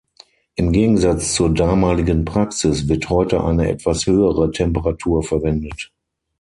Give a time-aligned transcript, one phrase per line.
[0.55, 5.91] Im Gegensatz zur damaligen Praxis wird heute eine etwas höhere Temperatur verwendet.